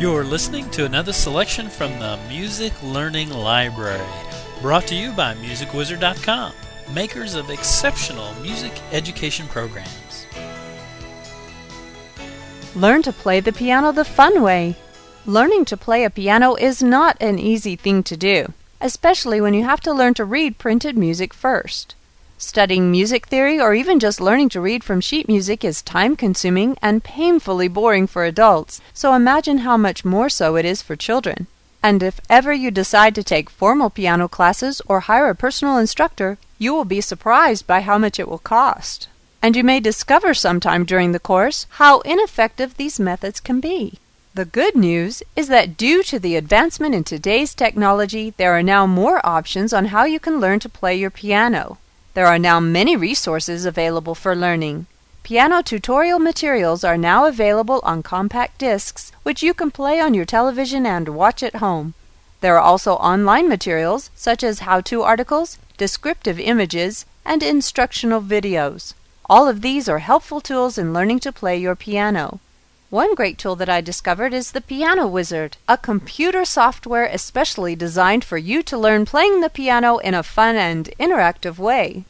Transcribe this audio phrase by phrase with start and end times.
[0.00, 4.06] You're listening to another selection from the Music Learning Library,
[4.62, 6.52] brought to you by MusicWizard.com,
[6.94, 10.26] makers of exceptional music education programs.
[12.76, 14.76] Learn to play the piano the fun way.
[15.26, 19.64] Learning to play a piano is not an easy thing to do, especially when you
[19.64, 21.96] have to learn to read printed music first.
[22.40, 26.78] Studying music theory or even just learning to read from sheet music is time consuming
[26.80, 31.48] and painfully boring for adults, so imagine how much more so it is for children.
[31.82, 36.38] And if ever you decide to take formal piano classes or hire a personal instructor,
[36.58, 39.08] you will be surprised by how much it will cost.
[39.42, 43.98] And you may discover sometime during the course how ineffective these methods can be.
[44.34, 48.86] The good news is that due to the advancement in today's technology, there are now
[48.86, 51.78] more options on how you can learn to play your piano.
[52.14, 54.86] There are now many resources available for learning.
[55.22, 60.24] Piano tutorial materials are now available on compact discs, which you can play on your
[60.24, 61.94] television and watch at home.
[62.40, 68.94] There are also online materials such as how to articles, descriptive images, and instructional videos.
[69.28, 72.40] All of these are helpful tools in learning to play your piano.
[72.90, 78.24] One great tool that I discovered is the Piano Wizard, a computer software especially designed
[78.24, 82.04] for you to learn playing the piano in a fun and interactive way.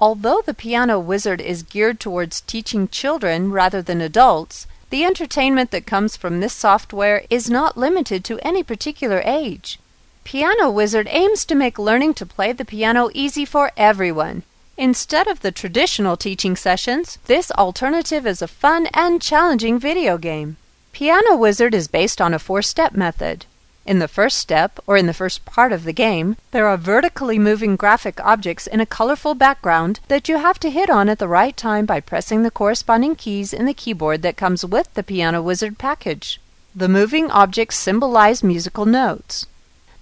[0.00, 5.84] Although the Piano Wizard is geared towards teaching children rather than adults, the entertainment that
[5.84, 9.80] comes from this software is not limited to any particular age.
[10.22, 14.44] Piano Wizard aims to make learning to play the piano easy for everyone.
[14.80, 20.56] Instead of the traditional teaching sessions, this alternative is a fun and challenging video game.
[20.92, 23.44] Piano Wizard is based on a four step method.
[23.84, 27.38] In the first step, or in the first part of the game, there are vertically
[27.38, 31.28] moving graphic objects in a colorful background that you have to hit on at the
[31.28, 35.42] right time by pressing the corresponding keys in the keyboard that comes with the Piano
[35.42, 36.40] Wizard package.
[36.74, 39.44] The moving objects symbolize musical notes.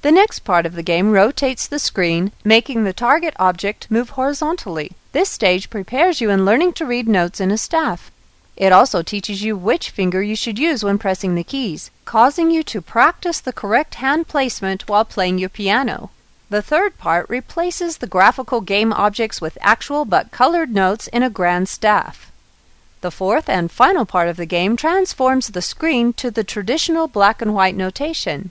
[0.02, 4.92] The next part of the game rotates the screen, making the target object move horizontally.
[5.10, 8.12] This stage prepares you in learning to read notes in a staff.
[8.56, 12.62] It also teaches you which finger you should use when pressing the keys, causing you
[12.64, 16.10] to practice the correct hand placement while playing your piano.
[16.48, 21.30] The third part replaces the graphical game objects with actual but colored notes in a
[21.30, 22.30] grand staff.
[23.00, 27.42] The fourth and final part of the game transforms the screen to the traditional black
[27.42, 28.50] and white notation.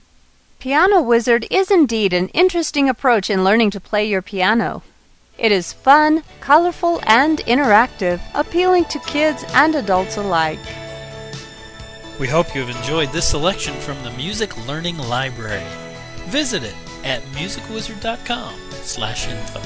[0.60, 4.82] Piano Wizard is indeed an interesting approach in learning to play your piano.
[5.38, 10.58] It is fun, colorful, and interactive, appealing to kids and adults alike.
[12.18, 15.62] We hope you've enjoyed this selection from the Music Learning Library.
[16.26, 16.74] Visit it
[17.04, 19.60] at musicwizard.com slash info.